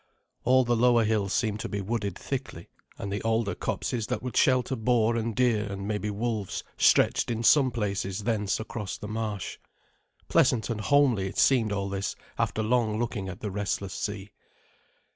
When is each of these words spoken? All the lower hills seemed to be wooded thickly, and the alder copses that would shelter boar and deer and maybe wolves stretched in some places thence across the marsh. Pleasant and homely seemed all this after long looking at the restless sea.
All 0.45 0.63
the 0.63 0.75
lower 0.75 1.03
hills 1.03 1.31
seemed 1.31 1.59
to 1.59 1.69
be 1.69 1.79
wooded 1.79 2.17
thickly, 2.17 2.69
and 2.97 3.13
the 3.13 3.21
alder 3.21 3.53
copses 3.53 4.07
that 4.07 4.23
would 4.23 4.35
shelter 4.35 4.75
boar 4.75 5.15
and 5.15 5.35
deer 5.35 5.71
and 5.71 5.87
maybe 5.87 6.09
wolves 6.09 6.63
stretched 6.75 7.29
in 7.29 7.43
some 7.43 7.69
places 7.69 8.23
thence 8.23 8.59
across 8.59 8.97
the 8.97 9.07
marsh. 9.07 9.59
Pleasant 10.27 10.71
and 10.71 10.81
homely 10.81 11.31
seemed 11.33 11.71
all 11.71 11.87
this 11.87 12.15
after 12.39 12.63
long 12.63 12.97
looking 12.97 13.29
at 13.29 13.41
the 13.41 13.51
restless 13.51 13.93
sea. 13.93 14.31